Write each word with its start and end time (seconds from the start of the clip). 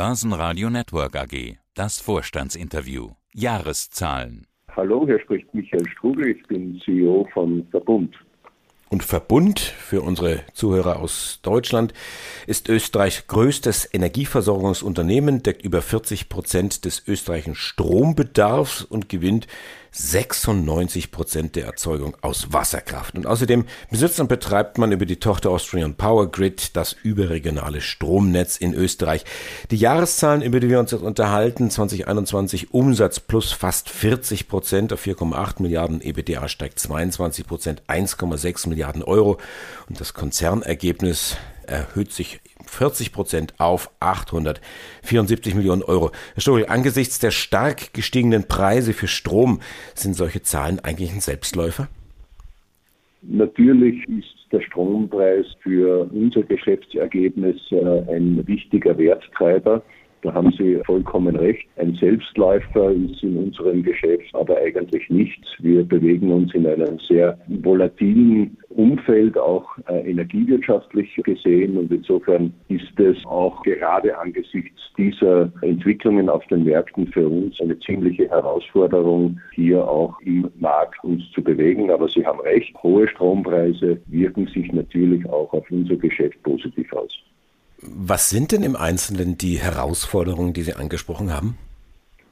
Börsenradio 0.00 0.70
Network 0.70 1.14
AG. 1.14 1.58
Das 1.74 2.00
Vorstandsinterview. 2.00 3.10
Jahreszahlen. 3.34 4.46
Hallo, 4.74 5.04
hier 5.04 5.20
spricht 5.20 5.52
Michael 5.52 5.86
Strugel. 5.90 6.28
Ich 6.28 6.42
bin 6.46 6.80
CEO 6.82 7.28
von 7.34 7.66
Verbund. 7.70 8.16
Und 8.88 9.04
Verbund 9.04 9.60
für 9.60 10.00
unsere 10.00 10.40
Zuhörer 10.54 11.00
aus 11.00 11.40
Deutschland 11.42 11.92
ist 12.46 12.70
Österreichs 12.70 13.26
größtes 13.26 13.92
Energieversorgungsunternehmen, 13.92 15.42
deckt 15.42 15.62
über 15.62 15.82
40 15.82 16.30
Prozent 16.30 16.86
des 16.86 17.06
österreichischen 17.06 17.54
Strombedarfs 17.54 18.82
und 18.82 19.10
gewinnt 19.10 19.48
96 19.92 21.10
Prozent 21.10 21.56
der 21.56 21.66
Erzeugung 21.66 22.16
aus 22.20 22.52
Wasserkraft. 22.52 23.16
Und 23.16 23.26
außerdem 23.26 23.64
besitzt 23.90 24.20
und 24.20 24.28
betreibt 24.28 24.78
man 24.78 24.92
über 24.92 25.06
die 25.06 25.18
Tochter 25.18 25.50
Austrian 25.50 25.94
Power 25.94 26.30
Grid 26.30 26.76
das 26.76 26.96
überregionale 27.02 27.80
Stromnetz 27.80 28.56
in 28.56 28.74
Österreich. 28.74 29.24
Die 29.70 29.76
Jahreszahlen, 29.76 30.42
über 30.42 30.60
die 30.60 30.68
wir 30.68 30.78
uns 30.78 30.92
jetzt 30.92 31.02
unterhalten, 31.02 31.70
2021 31.70 32.72
Umsatz 32.72 33.20
plus 33.20 33.52
fast 33.52 33.90
40 33.90 34.48
Prozent 34.48 34.92
auf 34.92 35.04
4,8 35.04 35.62
Milliarden, 35.62 36.00
EBDA 36.00 36.48
steigt 36.48 36.78
22 36.78 37.46
Prozent, 37.46 37.82
1,6 37.88 38.68
Milliarden 38.68 39.02
Euro 39.02 39.38
und 39.88 40.00
das 40.00 40.14
Konzernergebnis 40.14 41.36
erhöht 41.66 42.12
sich 42.12 42.40
40 42.70 43.12
Prozent 43.12 43.54
auf 43.58 43.90
874 44.00 45.54
Millionen 45.54 45.82
Euro. 45.82 46.12
Herr 46.34 46.40
Story, 46.40 46.66
angesichts 46.68 47.18
der 47.18 47.30
stark 47.30 47.92
gestiegenen 47.92 48.48
Preise 48.48 48.92
für 48.92 49.08
Strom 49.08 49.60
sind 49.94 50.14
solche 50.14 50.42
Zahlen 50.42 50.80
eigentlich 50.80 51.12
ein 51.12 51.20
Selbstläufer? 51.20 51.88
Natürlich 53.22 54.08
ist 54.08 54.46
der 54.52 54.60
Strompreis 54.62 55.46
für 55.62 56.08
unser 56.12 56.42
Geschäftsergebnis 56.42 57.56
äh, 57.70 57.76
ein 58.10 58.46
wichtiger 58.46 58.96
Werttreiber. 58.96 59.82
Da 60.22 60.34
haben 60.34 60.52
Sie 60.52 60.78
vollkommen 60.84 61.34
recht. 61.36 61.66
Ein 61.76 61.94
Selbstläufer 61.94 62.92
ist 62.92 63.22
in 63.22 63.36
unserem 63.36 63.82
Geschäft 63.82 64.34
aber 64.34 64.56
eigentlich 64.58 65.08
nichts. 65.08 65.48
Wir 65.60 65.82
bewegen 65.82 66.30
uns 66.30 66.54
in 66.54 66.66
einem 66.66 66.98
sehr 67.08 67.38
volatilen 67.62 68.56
Umfeld, 68.80 69.36
auch 69.36 69.66
äh, 69.88 70.10
energiewirtschaftlich 70.10 71.14
gesehen. 71.22 71.76
Und 71.76 71.92
insofern 71.92 72.54
ist 72.68 72.98
es 72.98 73.18
auch 73.26 73.62
gerade 73.62 74.16
angesichts 74.18 74.80
dieser 74.96 75.52
Entwicklungen 75.60 76.30
auf 76.30 76.46
den 76.46 76.64
Märkten 76.64 77.06
für 77.08 77.28
uns 77.28 77.60
eine 77.60 77.78
ziemliche 77.80 78.28
Herausforderung, 78.30 79.38
hier 79.54 79.86
auch 79.86 80.18
im 80.20 80.50
Markt 80.58 81.04
uns 81.04 81.22
zu 81.32 81.42
bewegen. 81.42 81.90
Aber 81.90 82.08
Sie 82.08 82.24
haben 82.24 82.40
recht, 82.40 82.74
hohe 82.82 83.06
Strompreise 83.08 84.00
wirken 84.06 84.46
sich 84.46 84.72
natürlich 84.72 85.28
auch 85.28 85.52
auf 85.52 85.70
unser 85.70 85.96
Geschäft 85.96 86.42
positiv 86.42 86.90
aus. 86.94 87.12
Was 87.82 88.30
sind 88.30 88.52
denn 88.52 88.62
im 88.62 88.76
Einzelnen 88.76 89.36
die 89.36 89.58
Herausforderungen, 89.58 90.54
die 90.54 90.62
Sie 90.62 90.74
angesprochen 90.74 91.34
haben? 91.34 91.58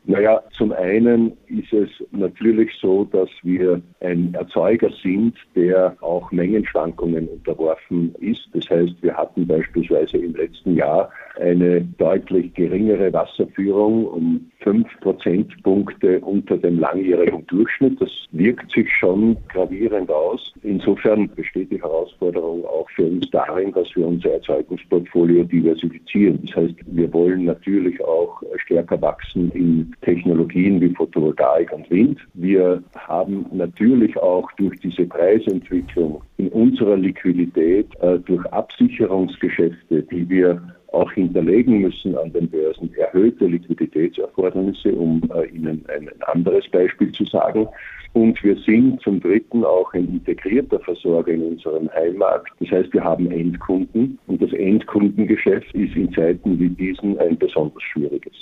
Naja, 0.04 0.42
zum 0.56 0.72
einen 0.72 1.36
ist 1.48 1.72
es 1.72 1.90
natürlich 2.12 2.70
so, 2.80 3.04
dass 3.04 3.28
wir 3.42 3.82
ein 4.00 4.32
Erzeuger 4.34 4.90
sind, 5.02 5.36
der 5.54 5.96
auch 6.00 6.32
Mengenschwankungen 6.32 7.28
unterworfen 7.28 8.14
ist. 8.20 8.48
Das 8.54 8.68
heißt, 8.70 8.94
wir 9.02 9.14
hatten 9.14 9.46
beispielsweise 9.46 10.16
im 10.16 10.34
letzten 10.34 10.76
Jahr 10.76 11.10
eine 11.38 11.82
deutlich 11.98 12.52
geringere 12.54 13.12
Wasserführung 13.12 14.06
um 14.06 14.50
fünf 14.60 14.88
Prozentpunkte 15.00 16.20
unter 16.20 16.56
dem 16.56 16.78
langjährigen 16.78 17.46
Durchschnitt. 17.46 18.00
Das 18.00 18.10
wirkt 18.32 18.70
sich 18.72 18.88
schon 18.92 19.36
gravierend 19.48 20.10
aus. 20.10 20.52
Insofern 20.62 21.28
besteht 21.28 21.70
die 21.70 21.80
Herausforderung 21.80 22.64
auch 22.64 22.88
für 22.90 23.04
uns 23.04 23.30
darin, 23.30 23.72
dass 23.72 23.88
wir 23.94 24.06
unser 24.06 24.32
Erzeugungsportfolio 24.32 25.44
diversifizieren. 25.44 26.40
Das 26.46 26.56
heißt, 26.56 26.74
wir 26.86 27.12
wollen 27.12 27.44
natürlich 27.44 28.02
auch 28.04 28.42
stärker 28.56 29.00
wachsen 29.00 29.50
in 29.52 29.94
Technologien 30.02 30.80
wie 30.80 30.94
Photovoltaik 30.94 31.72
und 31.72 31.88
Wind. 31.90 32.18
Wir 32.34 32.82
haben 32.96 33.46
natürlich 33.52 34.16
auch 34.18 34.50
durch 34.52 34.78
diese 34.80 35.06
Preisentwicklung 35.06 36.22
in 36.36 36.48
unserer 36.48 36.96
Liquidität, 36.96 37.88
äh, 38.00 38.18
durch 38.18 38.44
Absicherungsgeschäfte, 38.46 40.02
die 40.02 40.28
wir 40.28 40.60
auch 40.92 41.12
hinterlegen 41.12 41.80
müssen 41.80 42.16
an 42.16 42.32
den 42.32 42.48
Börsen 42.48 42.92
erhöhte 42.94 43.46
Liquiditätserfordernisse, 43.46 44.92
um 44.92 45.22
äh, 45.34 45.46
Ihnen 45.48 45.84
ein, 45.88 46.08
ein 46.08 46.22
anderes 46.22 46.68
Beispiel 46.70 47.12
zu 47.12 47.24
sagen. 47.26 47.68
Und 48.14 48.42
wir 48.42 48.56
sind 48.56 49.00
zum 49.02 49.20
Dritten 49.20 49.64
auch 49.64 49.92
ein 49.92 50.08
integrierter 50.08 50.80
Versorger 50.80 51.32
in 51.32 51.42
unserem 51.42 51.90
Heimmarkt. 51.92 52.50
Das 52.60 52.70
heißt, 52.70 52.92
wir 52.94 53.04
haben 53.04 53.30
Endkunden 53.30 54.18
und 54.26 54.40
das 54.40 54.52
Endkundengeschäft 54.52 55.74
ist 55.74 55.94
in 55.94 56.12
Zeiten 56.12 56.58
wie 56.58 56.70
diesen 56.70 57.18
ein 57.18 57.36
besonders 57.36 57.82
schwieriges. 57.82 58.32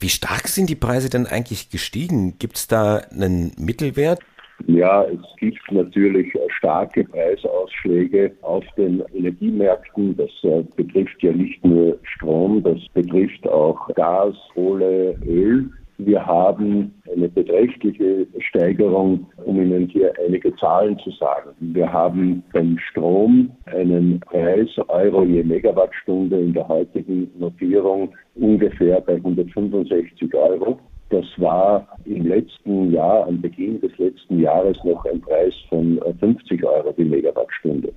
Wie 0.00 0.08
stark 0.08 0.48
sind 0.48 0.68
die 0.68 0.74
Preise 0.74 1.08
denn 1.08 1.26
eigentlich 1.26 1.70
gestiegen? 1.70 2.36
Gibt 2.40 2.56
es 2.56 2.66
da 2.66 3.02
einen 3.12 3.52
Mittelwert? 3.56 4.18
Ja, 4.66 5.04
es 5.04 5.36
gibt 5.38 5.60
natürlich 5.70 6.32
starke 6.58 7.04
Preisausschläge 7.04 8.32
auf 8.42 8.64
den 8.76 9.02
Energiemärkten. 9.14 10.16
Das 10.16 10.30
äh, 10.42 10.62
betrifft 10.76 11.22
ja 11.22 11.32
nicht 11.32 11.64
nur 11.64 11.98
Strom, 12.02 12.62
das 12.62 12.78
betrifft 12.94 13.46
auch 13.48 13.88
Gas, 13.94 14.34
Kohle, 14.54 15.16
Öl. 15.26 15.70
Wir 15.98 16.24
haben 16.24 16.94
eine 17.12 17.28
beträchtliche 17.28 18.26
Steigerung, 18.38 19.26
um 19.44 19.60
Ihnen 19.60 19.88
hier 19.88 20.12
einige 20.26 20.54
Zahlen 20.56 20.98
zu 20.98 21.10
sagen. 21.12 21.50
Wir 21.60 21.92
haben 21.92 22.42
beim 22.52 22.78
Strom 22.78 23.50
einen 23.66 24.18
Preis 24.20 24.68
Euro 24.88 25.24
je 25.24 25.44
Megawattstunde 25.44 26.40
in 26.40 26.54
der 26.54 26.66
heutigen 26.66 27.30
Notierung 27.38 28.14
ungefähr 28.34 29.00
bei 29.00 29.14
165 29.14 30.34
Euro. 30.34 30.80
Das 31.12 31.26
war 31.36 31.86
im 32.06 32.26
letzten 32.26 32.90
Jahr, 32.90 33.26
am 33.26 33.38
Beginn 33.38 33.78
des 33.82 33.96
letzten 33.98 34.40
Jahres 34.40 34.82
noch 34.82 35.04
ein 35.04 35.20
Preis 35.20 35.52
von 35.68 36.00
50 36.18 36.64
Euro 36.64 36.90
die 36.96 37.04
Megawattstunde. 37.04 37.92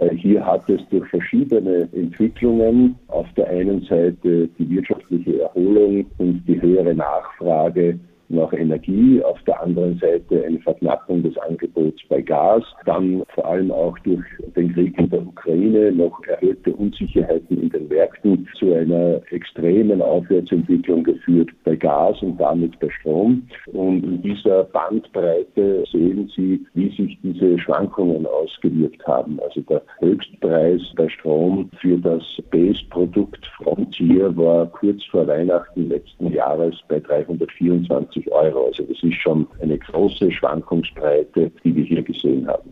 Äh, 0.00 0.14
hier 0.16 0.44
hat 0.44 0.66
es 0.70 0.80
durch 0.88 1.06
verschiedene 1.10 1.90
Entwicklungen 1.92 2.98
auf 3.08 3.26
der 3.36 3.50
einen 3.50 3.82
Seite 3.82 4.48
die 4.58 4.70
wirtschaftliche 4.70 5.42
Erholung 5.42 6.06
und 6.16 6.42
die 6.48 6.60
höhere 6.62 6.94
Nachfrage 6.94 8.00
nach 8.32 8.52
Energie, 8.52 9.22
auf 9.22 9.40
der 9.42 9.60
anderen 9.60 9.98
Seite 9.98 10.44
eine 10.44 10.58
Verknappung 10.60 11.22
des 11.22 11.36
Angebots 11.38 12.00
bei 12.08 12.20
Gas, 12.20 12.62
dann 12.86 13.22
vor 13.34 13.46
allem 13.46 13.70
auch 13.70 13.98
durch 14.00 14.24
den 14.56 14.72
Krieg 14.72 14.98
in 14.98 15.10
der 15.10 15.26
Ukraine 15.26 15.92
noch 15.92 16.22
erhöhte 16.26 16.74
Unsicherheiten 16.74 17.62
in 17.62 17.70
den 17.70 17.88
Märkten 17.88 18.48
zu 18.58 18.72
einer 18.72 19.20
extremen 19.30 20.02
Aufwärtsentwicklung 20.02 21.04
geführt 21.04 21.50
bei 21.64 21.76
Gas 21.76 22.20
und 22.22 22.38
damit 22.38 22.78
bei 22.80 22.88
Strom. 22.90 23.42
Und 23.72 24.04
in 24.04 24.22
dieser 24.22 24.64
Bandbreite 24.64 25.84
sehen 25.90 26.30
Sie, 26.34 26.64
wie 26.74 26.88
sich 26.90 27.18
diese 27.22 27.58
Schwankungen 27.58 28.26
ausgewirkt 28.26 29.06
haben. 29.06 29.38
Also 29.40 29.60
der 29.62 29.82
Höchstpreis 30.00 30.80
bei 30.96 31.08
Strom 31.08 31.70
für 31.80 31.98
das 31.98 32.22
Base-Produkt 32.50 33.46
Frontier 33.56 34.36
war 34.36 34.66
kurz 34.66 35.04
vor 35.10 35.26
Weihnachten 35.26 35.88
letzten 35.88 36.32
Jahres 36.32 36.74
bei 36.88 37.00
324 37.00 38.21
50 38.22 38.32
Euro. 38.32 38.66
Also 38.66 38.84
das 38.84 39.02
ist 39.02 39.20
schon 39.20 39.46
eine 39.60 39.78
große 39.78 40.30
Schwankungsbreite, 40.32 41.50
die 41.64 41.74
wir 41.74 41.84
hier 41.84 42.02
gesehen 42.02 42.46
haben. 42.46 42.70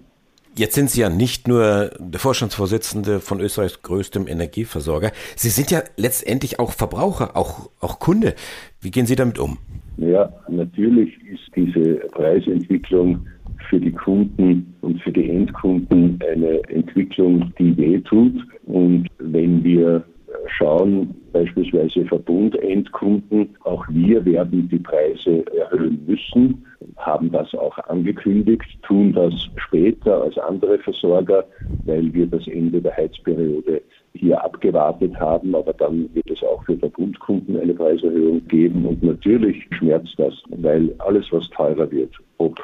Jetzt 0.56 0.74
sind 0.74 0.90
Sie 0.90 1.00
ja 1.00 1.08
nicht 1.08 1.46
nur 1.46 1.90
der 1.98 2.18
Vorstandsvorsitzende 2.18 3.20
von 3.20 3.40
Österreichs 3.40 3.82
größtem 3.82 4.26
Energieversorger. 4.26 5.12
Sie 5.36 5.48
sind 5.48 5.70
ja 5.70 5.80
letztendlich 5.96 6.58
auch 6.58 6.72
Verbraucher, 6.72 7.36
auch, 7.36 7.70
auch 7.80 8.00
Kunde. 8.00 8.34
Wie 8.80 8.90
gehen 8.90 9.06
Sie 9.06 9.16
damit 9.16 9.38
um? 9.38 9.58
Ja, 9.96 10.32
natürlich 10.48 11.14
ist 11.24 11.50
diese 11.54 11.96
Preisentwicklung 12.12 13.26
für 13.68 13.78
die 13.78 13.92
Kunden 13.92 14.74
und 14.80 15.00
für 15.02 15.12
die 15.12 15.30
Endkunden 15.30 16.18
eine 16.28 16.60
Entwicklung, 16.68 17.52
die 17.58 17.76
wehtut. 17.76 18.34
Und 18.64 19.06
wenn 19.18 19.62
wir 19.62 20.04
beispielsweise 21.80 22.08
Verbundendkunden, 22.08 23.56
auch 23.64 23.84
wir 23.88 24.24
werden 24.24 24.68
die 24.68 24.78
Preise 24.78 25.44
erhöhen 25.56 26.02
müssen, 26.06 26.64
haben 26.96 27.30
das 27.30 27.54
auch 27.54 27.78
angekündigt, 27.88 28.66
tun 28.82 29.12
das 29.12 29.32
später 29.56 30.22
als 30.22 30.38
andere 30.38 30.78
Versorger, 30.78 31.44
weil 31.84 32.12
wir 32.12 32.26
das 32.26 32.46
Ende 32.46 32.80
der 32.80 32.96
Heizperiode 32.96 33.82
hier 34.14 34.42
abgewartet 34.42 35.18
haben, 35.18 35.54
aber 35.54 35.72
dann 35.72 36.12
wird 36.14 36.30
es 36.30 36.42
auch 36.42 36.62
für 36.64 36.76
Verbundkunden 36.76 37.58
eine 37.58 37.74
Preiserhöhung 37.74 38.46
geben 38.48 38.84
und 38.84 39.02
natürlich 39.02 39.66
schmerzt 39.70 40.14
das, 40.18 40.34
weil 40.48 40.92
alles, 40.98 41.26
was 41.30 41.48
teurer 41.50 41.90
wird, 41.90 42.12
ob 42.38 42.60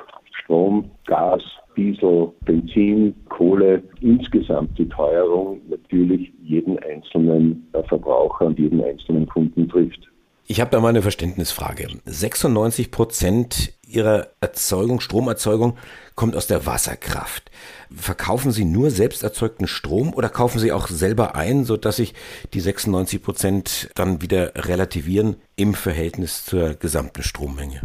Strom, 0.46 0.88
Gas, 1.06 1.43
Diesel, 1.76 2.32
Benzin, 2.44 3.14
Kohle, 3.28 3.82
insgesamt 4.00 4.78
die 4.78 4.88
Teuerung 4.88 5.60
natürlich 5.69 6.32
jeden 6.40 6.78
einzelnen 6.78 7.66
Verbraucher 7.88 8.46
und 8.46 8.58
jeden 8.58 8.82
einzelnen 8.82 9.26
Kunden 9.26 9.69
trifft. 9.69 10.08
Ich 10.46 10.60
habe 10.60 10.70
da 10.70 10.81
mal 10.81 10.90
eine 10.90 11.02
Verständnisfrage. 11.02 11.88
96 12.04 12.93
Prozent 12.93 13.72
Ihrer 13.88 14.28
Erzeugung, 14.40 15.00
Stromerzeugung, 15.00 15.76
kommt 16.14 16.37
aus 16.37 16.46
der 16.46 16.64
Wasserkraft. 16.64 17.50
Verkaufen 17.90 18.52
Sie 18.52 18.64
nur 18.64 18.90
selbst 18.90 19.25
erzeugten 19.25 19.66
Strom 19.66 20.14
oder 20.14 20.28
kaufen 20.28 20.60
Sie 20.60 20.70
auch 20.70 20.87
selber 20.87 21.34
ein, 21.34 21.64
sodass 21.64 21.96
sich 21.96 22.14
die 22.54 22.60
96 22.60 23.20
Prozent 23.20 23.90
dann 23.96 24.22
wieder 24.22 24.52
relativieren 24.54 25.37
im 25.56 25.75
Verhältnis 25.75 26.44
zur 26.44 26.75
gesamten 26.75 27.25
Strommenge? 27.25 27.81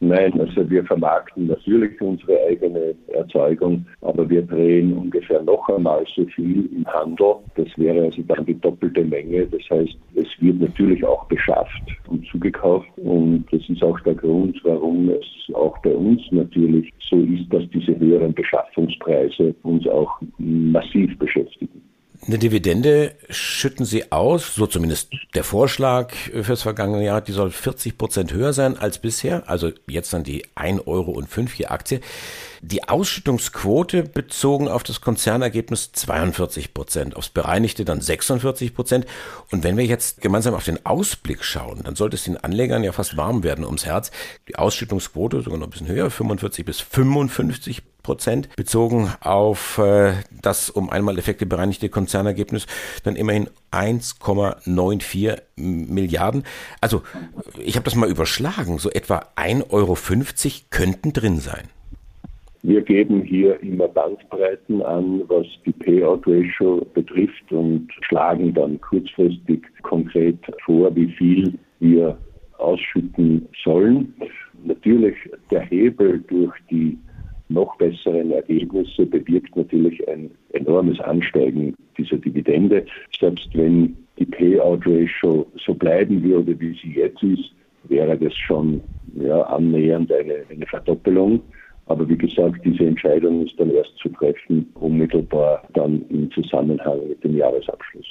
Nein, 0.00 0.38
also 0.38 0.68
wir 0.68 0.84
vermarkten 0.84 1.46
natürlich 1.46 1.98
unsere 2.02 2.38
eigene 2.48 2.94
Erzeugung, 3.08 3.86
aber 4.02 4.28
wir 4.28 4.42
drehen 4.42 4.92
ungefähr 4.92 5.42
noch 5.42 5.66
einmal 5.70 6.04
so 6.14 6.26
viel 6.26 6.68
im 6.76 6.86
Handel. 6.86 7.36
Das 7.54 7.66
wäre 7.76 8.04
also 8.04 8.22
dann 8.28 8.44
die 8.44 8.60
doppelte 8.60 9.02
Menge. 9.02 9.46
Das 9.46 9.62
heißt, 9.70 9.96
es 10.16 10.26
wird 10.40 10.60
natürlich 10.60 11.02
auch 11.02 11.24
beschafft 11.28 11.82
und 12.08 12.26
zugekauft. 12.26 12.88
Und 12.98 13.46
das 13.50 13.66
ist 13.70 13.82
auch 13.82 13.98
der 14.00 14.14
Grund, 14.14 14.60
warum 14.64 15.08
es 15.08 15.54
auch 15.54 15.78
bei 15.78 15.94
uns 15.94 16.20
natürlich 16.30 16.92
so 17.08 17.16
ist, 17.20 17.50
dass 17.50 17.68
diese 17.70 17.98
höheren 17.98 18.34
Beschaffungspreise 18.34 19.54
uns 19.62 19.88
auch 19.88 20.20
massiv 20.36 21.18
beschäftigen. 21.18 21.85
Eine 22.26 22.38
Dividende 22.38 23.14
schütten 23.30 23.86
Sie 23.86 24.10
aus, 24.10 24.56
so 24.56 24.66
zumindest 24.66 25.10
der 25.36 25.44
Vorschlag 25.44 26.12
fürs 26.42 26.62
vergangene 26.62 27.04
Jahr, 27.04 27.20
die 27.20 27.30
soll 27.30 27.52
40 27.52 27.96
Prozent 27.96 28.32
höher 28.32 28.52
sein 28.52 28.76
als 28.76 28.98
bisher, 28.98 29.48
also 29.48 29.70
jetzt 29.86 30.12
dann 30.12 30.24
die 30.24 30.44
1,05 30.56 30.86
Euro 30.88 31.22
je 31.56 31.66
Aktie. 31.66 32.00
Die 32.62 32.88
Ausschüttungsquote 32.88 34.02
bezogen 34.02 34.66
auf 34.66 34.82
das 34.82 35.00
Konzernergebnis 35.00 35.92
42 35.92 36.74
Prozent, 36.74 37.14
aufs 37.14 37.28
bereinigte 37.28 37.84
dann 37.84 38.00
46 38.00 38.74
Prozent. 38.74 39.06
Und 39.52 39.62
wenn 39.62 39.76
wir 39.76 39.84
jetzt 39.84 40.20
gemeinsam 40.20 40.54
auf 40.54 40.64
den 40.64 40.84
Ausblick 40.84 41.44
schauen, 41.44 41.82
dann 41.84 41.94
sollte 41.94 42.16
es 42.16 42.24
den 42.24 42.38
Anlegern 42.38 42.82
ja 42.82 42.90
fast 42.90 43.16
warm 43.16 43.44
werden 43.44 43.64
ums 43.64 43.86
Herz. 43.86 44.10
Die 44.48 44.56
Ausschüttungsquote 44.56 45.42
sogar 45.42 45.60
noch 45.60 45.68
ein 45.68 45.70
bisschen 45.70 45.86
höher, 45.86 46.10
45 46.10 46.64
bis 46.64 46.80
55 46.80 47.82
Prozent, 48.06 48.48
bezogen 48.54 49.10
auf 49.20 49.78
äh, 49.78 50.12
das 50.40 50.70
um 50.70 50.90
einmal 50.90 51.18
Effekte 51.18 51.44
bereinigte 51.44 51.88
Konzernergebnis, 51.88 52.66
dann 53.02 53.16
immerhin 53.16 53.48
1,94 53.72 55.42
Milliarden. 55.56 56.44
Also 56.80 57.02
ich 57.58 57.74
habe 57.74 57.84
das 57.84 57.96
mal 57.96 58.08
überschlagen, 58.08 58.78
so 58.78 58.90
etwa 58.90 59.24
1,50 59.34 59.72
Euro 59.72 59.96
könnten 60.70 61.12
drin 61.12 61.38
sein. 61.38 61.64
Wir 62.62 62.80
geben 62.82 63.22
hier 63.22 63.60
immer 63.60 63.88
Bandbreiten 63.88 64.82
an, 64.82 65.22
was 65.26 65.46
die 65.64 65.72
Payout-Ratio 65.72 66.86
betrifft 66.94 67.50
und 67.50 67.88
schlagen 68.02 68.54
dann 68.54 68.80
kurzfristig 68.80 69.62
konkret 69.82 70.38
vor, 70.64 70.94
wie 70.94 71.08
viel 71.12 71.58
wir 71.80 72.16
ausschütten 72.58 73.48
sollen. 73.64 74.14
Natürlich 74.64 75.16
der 75.50 75.62
Hebel 75.62 76.24
durch 76.28 76.54
die 76.70 76.96
noch 77.48 77.76
besseren 77.76 78.32
Ergebnisse 78.32 79.06
bewirkt 79.06 79.54
natürlich 79.56 80.06
ein 80.08 80.30
enormes 80.50 80.98
Ansteigen 81.00 81.74
dieser 81.96 82.16
Dividende. 82.16 82.84
Selbst 83.18 83.48
wenn 83.54 83.96
die 84.18 84.26
Payout-Ratio 84.26 85.46
so 85.64 85.74
bleiben 85.74 86.22
würde, 86.22 86.58
wie 86.58 86.76
sie 86.82 86.94
jetzt 86.94 87.22
ist, 87.22 87.52
wäre 87.84 88.16
das 88.16 88.34
schon 88.34 88.80
ja, 89.14 89.42
annähernd 89.42 90.12
eine, 90.12 90.44
eine 90.50 90.66
Verdoppelung. 90.66 91.40
Aber 91.86 92.08
wie 92.08 92.16
gesagt, 92.16 92.60
diese 92.64 92.84
Entscheidung 92.84 93.46
ist 93.46 93.58
dann 93.58 93.70
erst 93.70 93.96
zu 93.98 94.08
treffen, 94.08 94.68
unmittelbar 94.74 95.62
dann 95.74 96.04
im 96.08 96.30
Zusammenhang 96.32 97.08
mit 97.08 97.22
dem 97.22 97.36
Jahresabschluss. 97.36 98.06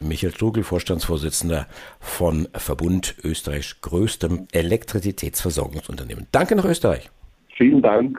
Michael 0.00 0.32
Strugel, 0.32 0.62
Vorstandsvorsitzender 0.62 1.66
von 1.98 2.46
Verbund 2.52 3.16
Österreichs 3.24 3.80
größtem 3.80 4.46
Elektrizitätsversorgungsunternehmen. 4.52 6.26
Danke 6.30 6.54
nach 6.54 6.66
Österreich. 6.66 7.10
Vielen 7.56 7.82
Dank. 7.82 8.18